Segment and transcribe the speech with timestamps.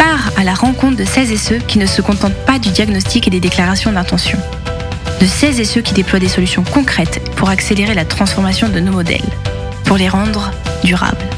[0.00, 3.26] part à la rencontre de celles et ceux qui ne se contentent pas du diagnostic
[3.26, 4.38] et des déclarations d'intention.
[5.20, 8.92] De celles et ceux qui déploient des solutions concrètes pour accélérer la transformation de nos
[8.92, 9.20] modèles,
[9.84, 10.52] pour les rendre
[10.84, 11.28] durables.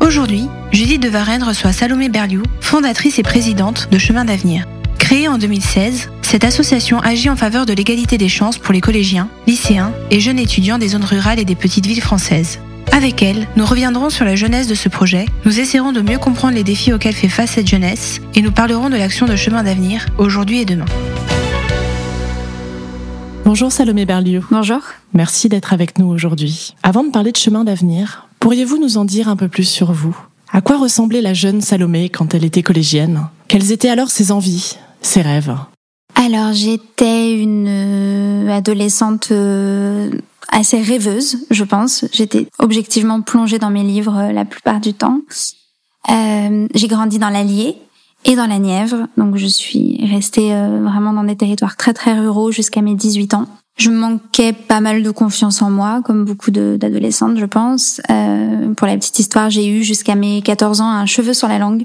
[0.00, 4.66] Aujourd'hui, Judith de Varenne reçoit Salomé Berliou, fondatrice et présidente de Chemin d'avenir.
[4.98, 9.28] Créée en 2016, cette association agit en faveur de l'égalité des chances pour les collégiens,
[9.46, 12.58] lycéens et jeunes étudiants des zones rurales et des petites villes françaises.
[12.92, 16.54] Avec elle, nous reviendrons sur la jeunesse de ce projet, nous essaierons de mieux comprendre
[16.54, 20.06] les défis auxquels fait face cette jeunesse et nous parlerons de l'action de chemin d'avenir
[20.18, 20.84] aujourd'hui et demain.
[23.44, 24.44] Bonjour Salomé Berliou.
[24.50, 24.80] Bonjour.
[25.12, 26.74] Merci d'être avec nous aujourd'hui.
[26.82, 30.16] Avant de parler de chemin d'avenir, pourriez-vous nous en dire un peu plus sur vous?
[30.52, 33.28] À quoi ressemblait la jeune Salomé quand elle était collégienne?
[33.48, 35.54] Quelles étaient alors ses envies, ses rêves?
[36.14, 40.10] Alors j'étais une euh, adolescente euh,
[40.54, 42.06] assez rêveuse, je pense.
[42.12, 45.20] J'étais objectivement plongée dans mes livres euh, la plupart du temps.
[46.10, 47.76] Euh, j'ai grandi dans l'Allier
[48.24, 52.18] et dans la Nièvre, donc je suis restée euh, vraiment dans des territoires très très
[52.18, 53.46] ruraux jusqu'à mes 18 ans.
[53.76, 58.00] Je manquais pas mal de confiance en moi, comme beaucoup d'adolescentes, je pense.
[58.08, 61.58] Euh, pour la petite histoire, j'ai eu jusqu'à mes 14 ans un cheveu sur la
[61.58, 61.84] langue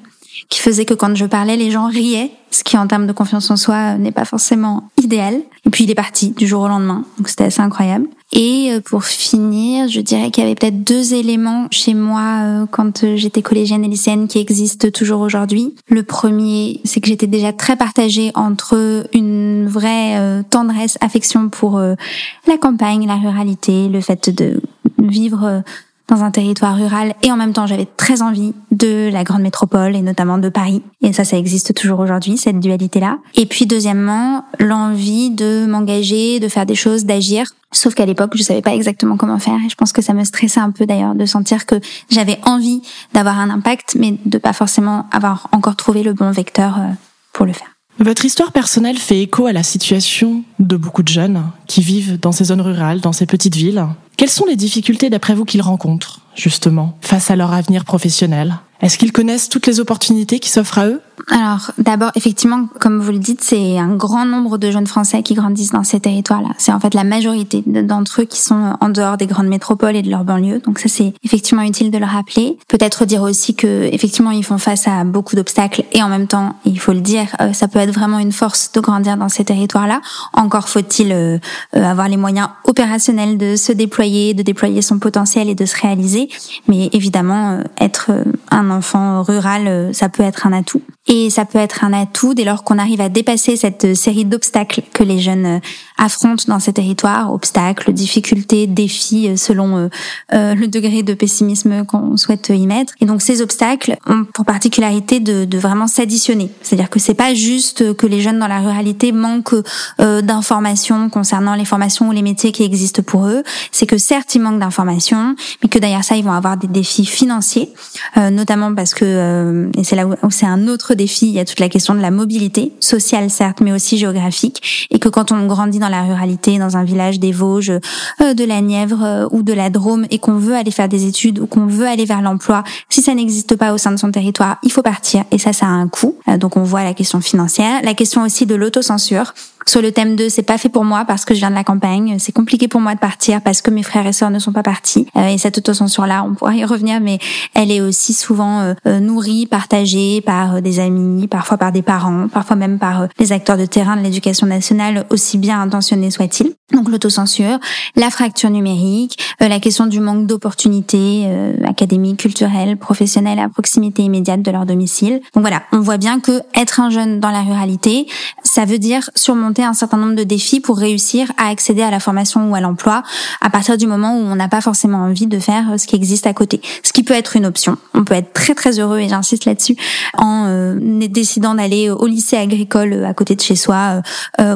[0.50, 3.50] qui faisait que quand je parlais, les gens riaient, ce qui en termes de confiance
[3.50, 5.42] en soi n'est pas forcément idéal.
[5.66, 8.08] Et puis il est parti du jour au lendemain, donc c'était assez incroyable.
[8.32, 12.66] Et euh, pour finir, je dirais qu'il y avait peut-être deux éléments chez moi euh,
[12.70, 15.74] quand euh, j'étais collégienne et lycéenne qui existent toujours aujourd'hui.
[15.88, 22.58] Le premier, c'est que j'étais déjà très partagée entre une vraie tendresse, affection pour la
[22.60, 24.62] campagne, la ruralité, le fait de
[25.00, 25.64] vivre
[26.10, 29.96] dans un territoire rural et en même temps j'avais très envie de la grande métropole
[29.96, 30.82] et notamment de Paris.
[31.02, 33.20] Et ça, ça existe toujours aujourd'hui, cette dualité-là.
[33.36, 37.46] Et puis deuxièmement, l'envie de m'engager, de faire des choses, d'agir.
[37.72, 40.24] Sauf qu'à l'époque, je savais pas exactement comment faire et je pense que ça me
[40.24, 41.76] stressait un peu d'ailleurs de sentir que
[42.10, 42.82] j'avais envie
[43.14, 46.92] d'avoir un impact mais de pas forcément avoir encore trouvé le bon vecteur euh,
[47.34, 47.79] pour le faire.
[48.00, 52.32] Votre histoire personnelle fait écho à la situation de beaucoup de jeunes qui vivent dans
[52.32, 53.86] ces zones rurales, dans ces petites villes.
[54.16, 58.56] Quelles sont les difficultés d'après vous qu'ils rencontrent, justement, face à leur avenir professionnel?
[58.82, 61.02] Est-ce qu'ils connaissent toutes les opportunités qui s'offrent à eux?
[61.28, 65.34] Alors, d'abord, effectivement, comme vous le dites, c'est un grand nombre de jeunes Français qui
[65.34, 66.50] grandissent dans ces territoires-là.
[66.58, 70.02] C'est en fait la majorité d'entre eux qui sont en dehors des grandes métropoles et
[70.02, 70.60] de leurs banlieues.
[70.60, 72.58] Donc ça, c'est effectivement utile de le rappeler.
[72.68, 76.56] Peut-être dire aussi que, effectivement, ils font face à beaucoup d'obstacles et en même temps,
[76.66, 79.46] il faut le dire, euh, ça peut être vraiment une force de grandir dans ces
[79.46, 80.02] territoires-là.
[80.34, 81.38] Encore faut-il euh,
[81.76, 85.80] euh, avoir les moyens opérationnels de se déployer, de déployer son potentiel et de se
[85.80, 86.30] réaliser.
[86.68, 88.12] Mais évidemment, être
[88.52, 90.82] un enfant rural, ça peut être un atout.
[91.12, 94.84] Et ça peut être un atout dès lors qu'on arrive à dépasser cette série d'obstacles
[94.94, 95.60] que les jeunes euh,
[96.00, 99.90] affrontent dans ces territoires, obstacles, difficultés, défis euh, selon
[100.34, 102.94] euh, le degré de pessimisme qu'on souhaite y mettre.
[103.02, 106.50] Et donc ces obstacles ont pour particularité de, de vraiment s'additionner.
[106.62, 109.56] C'est-à-dire que c'est pas juste que les jeunes dans la ruralité manquent
[110.00, 113.44] d'informations concernant les formations ou les métiers qui existent pour eux.
[113.72, 117.06] C'est que certes ils manquent d'informations, mais que derrière ça ils vont avoir des défis
[117.06, 117.74] financiers,
[118.16, 121.60] notamment parce que et c'est là où c'est un autre défi, il y a toute
[121.60, 125.80] la question de la mobilité, sociale certes, mais aussi géographique, et que quand on grandit
[125.80, 127.74] dans la ruralité, dans un village des Vosges,
[128.22, 131.06] euh, de la Nièvre euh, ou de la Drôme, et qu'on veut aller faire des
[131.06, 134.12] études ou qu'on veut aller vers l'emploi, si ça n'existe pas au sein de son
[134.12, 136.16] territoire, il faut partir, et ça, ça a un coût.
[136.28, 139.34] Euh, donc on voit la question financière, la question aussi de l'autocensure
[139.66, 141.64] sur le thème de c'est pas fait pour moi parce que je viens de la
[141.64, 144.52] campagne, c'est compliqué pour moi de partir parce que mes frères et sœurs ne sont
[144.52, 145.08] pas partis.
[145.16, 147.20] Euh, et cette autocensure là, on pourra y revenir, mais
[147.54, 152.28] elle est aussi souvent euh, euh, nourrie, partagée par des amis, parfois par des parents,
[152.28, 156.54] parfois même par des acteurs de terrain de l'éducation nationale, aussi bien intentionnés soient-ils.
[156.74, 157.60] Donc l'autocensure,
[157.96, 161.28] la fracture numérique, la question du manque d'opportunités
[161.66, 165.20] académiques, culturelles, professionnelles à proximité immédiate de leur domicile.
[165.34, 168.06] Donc voilà, on voit bien que être un jeune dans la ruralité,
[168.44, 169.10] ça veut dire
[169.58, 173.04] un certain nombre de défis pour réussir à accéder à la formation ou à l'emploi
[173.42, 175.96] à partir du moment où on n'a pas forcément envie de faire euh, ce qui
[175.96, 176.62] existe à côté.
[176.84, 177.78] Ce qui peut être une option.
[177.94, 179.76] On peut être très très heureux et j'insiste là-dessus
[180.18, 180.76] en euh,
[181.08, 184.02] décidant d'aller au lycée agricole euh, à côté de chez soi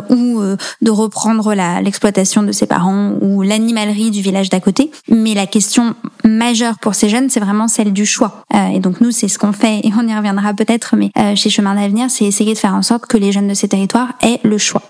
[0.09, 0.41] ou
[0.81, 4.91] de reprendre l'exploitation de ses parents ou l'animalerie du village d'à côté.
[5.09, 8.43] Mais la question majeure pour ces jeunes, c'est vraiment celle du choix.
[8.53, 11.35] Euh, et donc nous, c'est ce qu'on fait, et on y reviendra peut-être, mais euh,
[11.35, 14.13] chez Chemin d'avenir, c'est essayer de faire en sorte que les jeunes de ces territoires
[14.21, 14.82] aient le choix.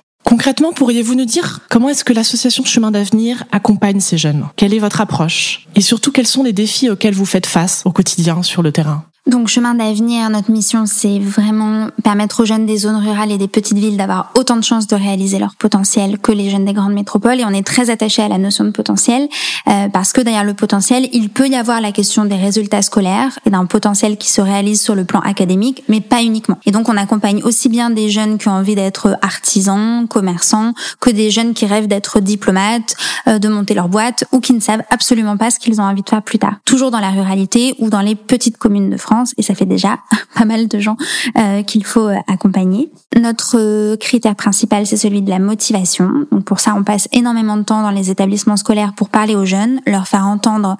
[0.43, 4.45] Concrètement, pourriez-vous nous dire comment est-ce que l'association Chemin d'avenir accompagne ces jeunes?
[4.57, 5.69] Quelle est votre approche?
[5.73, 9.05] Et surtout, quels sont les défis auxquels vous faites face au quotidien sur le terrain?
[9.25, 13.47] Donc chemin d'avenir, notre mission, c'est vraiment permettre aux jeunes des zones rurales et des
[13.47, 16.93] petites villes d'avoir autant de chances de réaliser leur potentiel que les jeunes des grandes
[16.93, 17.39] métropoles.
[17.39, 19.29] Et on est très attaché à la notion de potentiel
[19.69, 23.39] euh, parce que derrière le potentiel, il peut y avoir la question des résultats scolaires
[23.45, 26.57] et d'un potentiel qui se réalise sur le plan académique, mais pas uniquement.
[26.65, 31.09] Et donc on accompagne aussi bien des jeunes qui ont envie d'être artisans, commerçants, que
[31.09, 32.97] des jeunes qui rêvent d'être diplomates,
[33.29, 36.03] euh, de monter leur boîte ou qui ne savent absolument pas ce qu'ils ont envie
[36.03, 36.55] de faire plus tard.
[36.65, 39.99] Toujours dans la ruralité ou dans les petites communes de France et ça fait déjà
[40.35, 40.97] pas mal de gens
[41.37, 42.91] euh, qu'il faut euh, accompagner.
[43.15, 46.25] Notre euh, critère principal, c'est celui de la motivation.
[46.31, 49.45] Donc pour ça, on passe énormément de temps dans les établissements scolaires pour parler aux
[49.45, 50.77] jeunes, leur faire entendre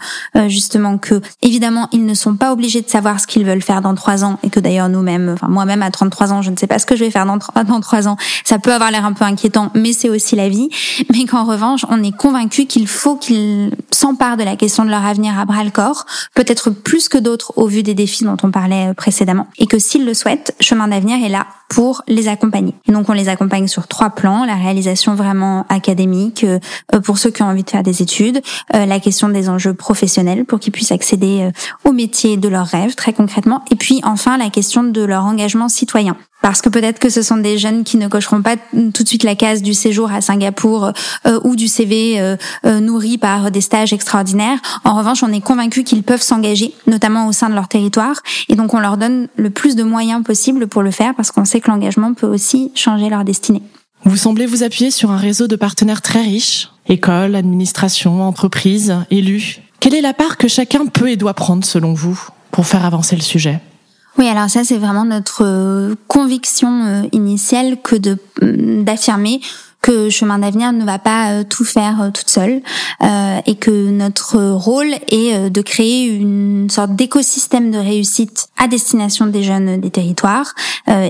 [0.47, 3.95] justement que évidemment ils ne sont pas obligés de savoir ce qu'ils veulent faire dans
[3.95, 6.80] trois ans et que d'ailleurs nous-mêmes, enfin moi-même à 33 ans, je ne sais pas
[6.80, 8.18] ce que je vais faire dans trois ans.
[8.44, 10.69] Ça peut avoir l'air un peu inquiétant, mais c'est aussi la vie.
[11.12, 15.06] Mais qu'en revanche, on est convaincu qu'il faut qu'ils s'emparent de la question de leur
[15.06, 18.52] avenir à bras le corps, peut-être plus que d'autres au vu des défis dont on
[18.52, 22.75] parlait euh, précédemment, et que s'ils le souhaitent, Chemin d'avenir est là pour les accompagner.
[22.88, 26.60] Et donc on les accompagne sur trois plans la réalisation vraiment académique euh,
[26.94, 28.42] euh, pour ceux qui ont envie de faire des études,
[28.72, 31.50] la question des enjeux professionnels pour qu'ils puissent accéder
[31.84, 35.70] au métier de leurs rêves très concrètement, et puis enfin la question de leur engagement
[35.70, 39.08] citoyen parce que peut-être que ce sont des jeunes qui ne cocheront pas tout de
[39.08, 40.92] suite la case du séjour à Singapour
[41.26, 42.36] euh, ou du CV euh,
[42.66, 44.60] euh, nourri par des stages extraordinaires.
[44.84, 48.58] En revanche, on est convaincu qu'ils peuvent s'engager, notamment au sein de leur territoire, et
[48.58, 51.62] donc on leur donne le plus de moyens possible pour le faire, parce qu'on sait
[51.63, 53.63] que l'engagement peut aussi changer leur destinée.
[54.06, 59.62] Vous semblez vous appuyer sur un réseau de partenaires très riche, écoles, administrations, entreprises, élus.
[59.80, 62.19] Quelle est la part que chacun peut et doit prendre selon vous
[62.51, 63.60] pour faire avancer le sujet?
[64.18, 69.42] Oui, alors ça c'est vraiment notre conviction euh, initiale que de mm, d'affirmer
[69.83, 72.62] que Chemin d'avenir ne va pas euh, tout faire toute seule
[73.45, 79.44] et que notre rôle est de créer une sorte d'écosystème de réussite à destination des
[79.44, 80.53] jeunes des territoires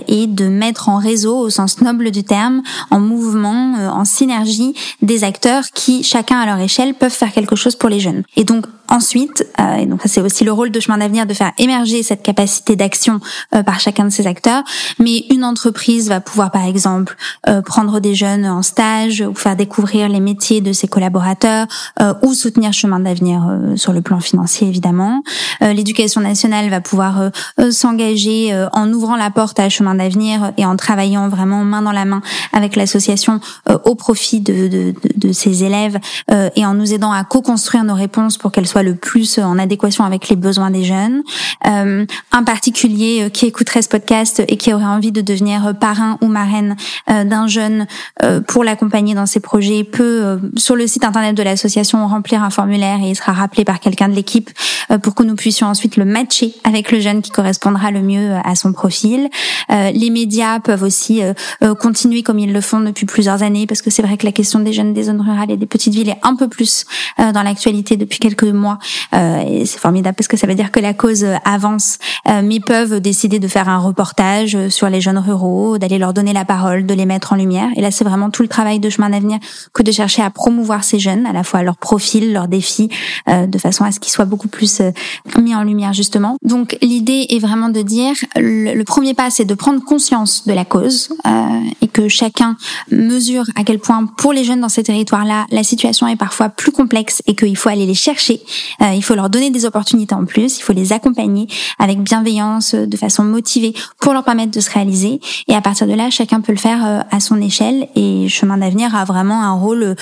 [0.07, 4.73] et de mettre en réseau au sens noble du terme, en mouvement, en synergie
[5.03, 8.23] des acteurs qui chacun à leur échelle peuvent faire quelque chose pour les jeunes.
[8.35, 11.51] Et donc Ensuite, euh, et donc c'est aussi le rôle de Chemin d'avenir de faire
[11.57, 13.21] émerger cette capacité d'action
[13.55, 14.63] euh, par chacun de ces acteurs.
[14.99, 17.15] Mais une entreprise va pouvoir, par exemple,
[17.47, 21.68] euh, prendre des jeunes en stage ou faire découvrir les métiers de ses collaborateurs
[22.21, 23.44] ou soutenir Chemin d'avenir
[23.75, 25.21] sur le plan financier, évidemment.
[25.62, 27.31] L'éducation nationale va pouvoir
[27.71, 32.06] s'engager en ouvrant la porte à Chemin d'avenir et en travaillant vraiment main dans la
[32.06, 32.21] main
[32.51, 33.39] avec l'association
[33.86, 36.00] au profit de, de, de, ses élèves
[36.56, 40.04] et en nous aidant à co-construire nos réponses pour qu'elles soient le plus en adéquation
[40.04, 41.24] avec les besoins des jeunes.
[41.68, 46.18] Euh, un particulier euh, qui écouterait ce podcast et qui aurait envie de devenir parrain
[46.21, 46.75] ou marraine
[47.09, 47.88] euh, d'un jeune
[48.24, 52.51] euh, pour l'accompagner dans ses projets peut, sur le site internet de l'association, remplir un
[52.51, 54.51] formulaire et il sera rappelé par quelqu'un de l'équipe
[55.01, 58.53] pour que nous puissions ensuite le matcher avec le jeune qui correspondra le mieux à
[58.53, 59.27] son profil.
[59.69, 61.21] les médias peuvent aussi
[61.79, 64.59] continuer comme ils le font depuis plusieurs années parce que c'est vrai que la question
[64.59, 66.85] des jeunes des zones rurales et des petites villes est un peu plus
[67.17, 68.77] dans l'actualité depuis quelques mois
[69.13, 71.97] euh, et c'est formidable parce que ça veut dire que la cause avance,
[72.30, 76.33] euh, mais peuvent décider de faire un reportage sur les jeunes ruraux, d'aller leur donner
[76.33, 77.69] la parole, de les mettre en lumière.
[77.75, 79.40] Et là, c'est vraiment tout le travail de chemin d'avenir
[79.73, 82.90] que de chercher à promouvoir ces jeunes, à la fois leur profil, leurs défis,
[83.28, 84.81] euh, de façon à ce qu'ils soient beaucoup plus
[85.40, 86.38] mis en lumière justement.
[86.44, 90.66] Donc l'idée est vraiment de dire le, premier pas, c'est de prendre conscience de la
[90.66, 91.09] cause
[91.81, 92.56] et que chacun
[92.92, 96.71] mesure à quel point pour les jeunes dans ces territoires-là, la situation est parfois plus
[96.71, 98.44] complexe et qu'il faut aller les chercher
[98.81, 101.47] euh, il faut leur donner des opportunités en plus, il faut les accompagner
[101.80, 105.19] avec bienveillance, euh, de façon motivée, pour leur permettre de se réaliser.
[105.47, 107.88] Et à partir de là, chacun peut le faire euh, à son échelle.
[107.95, 109.95] Et Chemin d'avenir a vraiment un rôle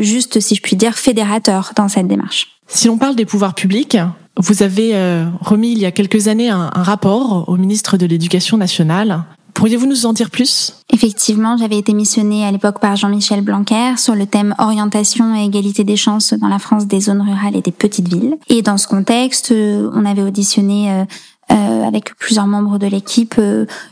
[0.00, 2.48] juste, si je puis dire, fédérateur dans cette démarche.
[2.68, 3.96] Si l'on parle des pouvoirs publics,
[4.36, 4.92] vous avez
[5.40, 9.24] remis il y a quelques années un rapport au ministre de l'Éducation nationale
[9.56, 10.74] Pourriez-vous nous en dire plus?
[10.92, 15.82] Effectivement, j'avais été missionnée à l'époque par Jean-Michel Blanquer sur le thème orientation et égalité
[15.82, 18.36] des chances dans la France des zones rurales et des petites villes.
[18.48, 21.06] Et dans ce contexte, euh, on avait auditionné
[21.50, 23.40] euh, avec plusieurs membres de l'équipe,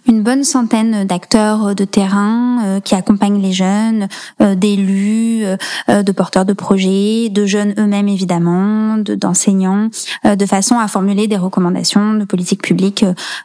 [0.07, 4.09] une bonne centaine d'acteurs de terrain qui accompagnent les jeunes,
[4.41, 5.45] d'élus,
[5.89, 9.89] de porteurs de projets, de jeunes eux-mêmes évidemment, d'enseignants,
[10.25, 13.05] de façon à formuler des recommandations de politique publique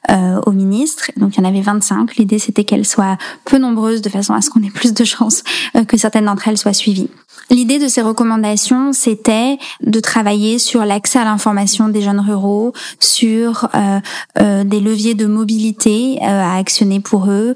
[0.09, 1.11] au ministre.
[1.17, 2.15] Donc il y en avait 25.
[2.15, 5.43] L'idée c'était qu'elles soient peu nombreuses de façon à ce qu'on ait plus de chances
[5.87, 7.09] que certaines d'entre elles soient suivies.
[7.51, 13.69] L'idée de ces recommandations, c'était de travailler sur l'accès à l'information des jeunes ruraux, sur
[13.75, 13.98] euh, euh,
[14.39, 17.55] des leviers de mobilité euh, à actionner pour eux,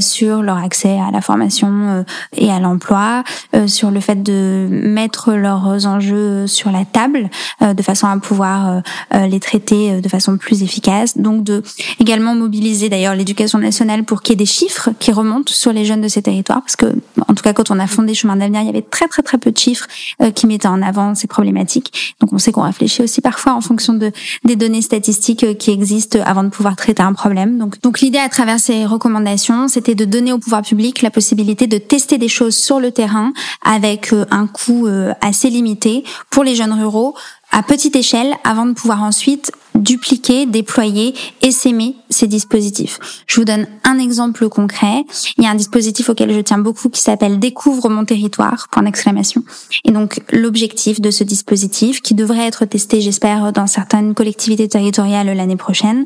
[0.00, 2.04] sur leur accès à la formation
[2.36, 3.24] et à l'emploi,
[3.66, 7.30] sur le fait de mettre leurs enjeux sur la table
[7.60, 11.18] de façon à pouvoir les traiter de façon plus efficace.
[11.18, 11.62] Donc de
[11.98, 15.84] également mobiliser d'ailleurs l'éducation nationale pour qu'il y ait des chiffres qui remontent sur les
[15.84, 16.86] jeunes de ces territoires, parce que
[17.26, 19.38] en tout cas quand on a fondé Chemin d'avenir, il y avait très très très
[19.38, 19.86] peu de chiffres
[20.22, 22.14] euh, qui mettaient en avant ces problématiques.
[22.20, 24.12] Donc on sait qu'on réfléchit aussi parfois en fonction de
[24.44, 27.58] des données statistiques euh, qui existent avant de pouvoir traiter un problème.
[27.58, 31.66] Donc donc l'idée à travers ces recommandations, c'était de donner au pouvoir public la possibilité
[31.66, 33.32] de tester des choses sur le terrain
[33.64, 34.86] avec euh, un coût
[35.20, 37.14] assez limité pour les jeunes ruraux
[37.50, 42.98] à petite échelle avant de pouvoir ensuite dupliquer, déployer et s'aimer ces dispositifs.
[43.26, 45.04] Je vous donne un exemple concret.
[45.36, 48.82] Il y a un dispositif auquel je tiens beaucoup qui s'appelle Découvre mon territoire, point
[48.82, 49.42] d'exclamation.
[49.84, 55.34] Et donc, l'objectif de ce dispositif, qui devrait être testé, j'espère, dans certaines collectivités territoriales
[55.36, 56.04] l'année prochaine,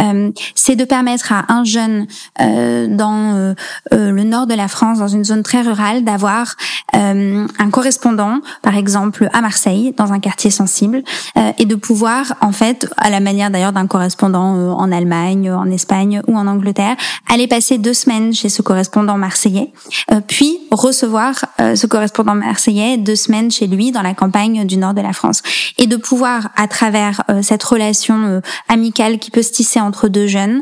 [0.00, 2.06] euh, c'est de permettre à un jeune
[2.40, 3.54] euh, dans euh,
[3.92, 6.56] euh le nord de la France, dans une zone très rurale, d'avoir
[6.94, 11.02] euh, un correspondant, par exemple, à Marseille, dans un quartier sensible,
[11.36, 15.50] euh, et de pouvoir, en fait, à la manière d'ailleurs d'un correspondant euh, en Allemagne,
[15.50, 16.94] en Espagne ou en Angleterre,
[17.32, 19.72] aller passer deux semaines chez ce correspondant marseillais,
[20.12, 24.76] euh, puis recevoir euh, ce correspondant marseillais deux semaines chez lui dans la campagne du
[24.76, 25.42] nord de la France,
[25.78, 30.60] et de pouvoir à travers cette relation amicale qui peut se tisser entre deux jeunes,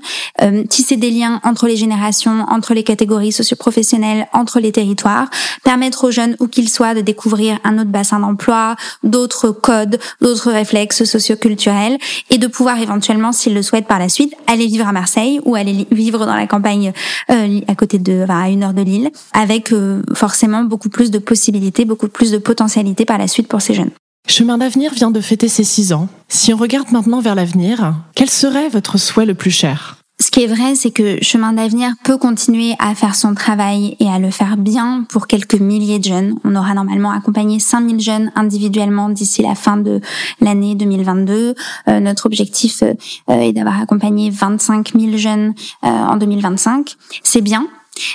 [0.69, 5.29] tisser des liens entre les générations, entre les catégories socioprofessionnelles, entre les territoires,
[5.65, 10.53] permettre aux jeunes où qu'ils soient de découvrir un autre bassin d'emploi, d'autres codes, d'autres
[10.53, 11.99] réflexes socioculturels
[12.31, 15.55] et de pouvoir éventuellement, s'ils le souhaitent par la suite, aller vivre à Marseille ou
[15.55, 16.93] aller vivre dans la campagne
[17.31, 21.11] euh, à côté de, enfin, à une heure de Lille, avec euh, forcément beaucoup plus
[21.11, 23.90] de possibilités, beaucoup plus de potentialités par la suite pour ces jeunes.
[24.28, 26.09] Chemin d'avenir vient de fêter ses six ans.
[26.28, 29.99] Si on regarde maintenant vers l'avenir, quel serait votre souhait le plus cher?
[30.18, 34.08] Ce qui est vrai, c'est que Chemin d'avenir peut continuer à faire son travail et
[34.08, 36.37] à le faire bien pour quelques milliers de jeunes.
[36.42, 40.00] On aura normalement accompagné 5000 jeunes individuellement d'ici la fin de
[40.40, 41.54] l'année 2022.
[41.88, 42.94] Euh, notre objectif euh,
[43.28, 45.52] est d'avoir accompagné 25 000 jeunes
[45.85, 46.96] euh, en 2025.
[47.23, 47.68] C'est bien,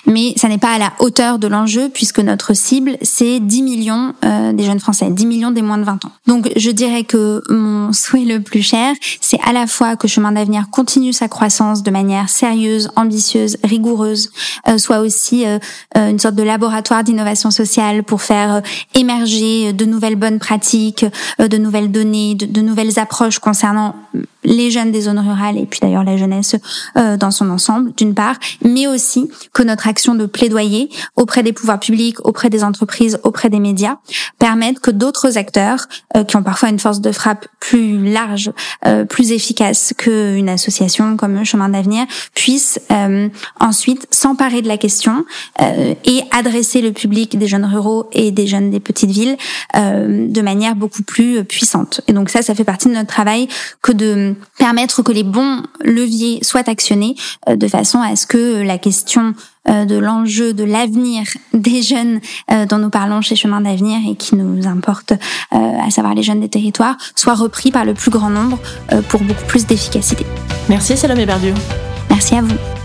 [0.05, 4.13] mais ça n'est pas à la hauteur de l'enjeu puisque notre cible, c'est 10 millions
[4.23, 6.11] euh, des jeunes Français, 10 millions des moins de 20 ans.
[6.27, 10.31] Donc je dirais que mon souhait le plus cher, c'est à la fois que Chemin
[10.31, 14.31] d'avenir continue sa croissance de manière sérieuse, ambitieuse, rigoureuse,
[14.67, 15.59] euh, soit aussi euh,
[15.95, 18.61] une sorte de laboratoire d'innovation sociale pour faire
[18.93, 21.05] émerger de nouvelles bonnes pratiques,
[21.39, 23.95] de nouvelles données, de, nouvelles approches concernant
[24.43, 26.55] les jeunes des zones rurales et puis d'ailleurs la jeunesse
[26.97, 31.53] euh, dans son ensemble, d'une part, mais aussi que notre action de plaidoyer auprès des
[31.53, 33.97] pouvoirs publics, auprès des entreprises, auprès des médias,
[34.39, 38.51] permette que d'autres acteurs, euh, qui ont parfois une force de frappe plus large,
[38.85, 42.79] euh, plus efficace qu'une association comme Chemin d'avenir, puissent
[43.59, 45.25] ensuite s'emparer de la question
[45.59, 49.37] et adresser le public des jeunes ruraux et des jeunes des petites villes
[49.73, 52.01] de manière beaucoup plus puissante.
[52.07, 53.47] Et donc ça, ça fait partie de notre travail
[53.81, 57.15] que de permettre que les bons leviers soient actionnés
[57.49, 62.19] euh, de façon à ce que la question euh, de l'enjeu de l'avenir des jeunes
[62.51, 65.13] euh, dont nous parlons chez Chemin d'avenir et qui nous importe,
[65.51, 68.59] à savoir les jeunes des territoires, soit repris par le plus grand nombre
[69.09, 70.25] pour beaucoup plus d'efficacité.
[70.69, 71.53] Merci Salomé Berdieu.
[72.09, 72.80] Merci à vous.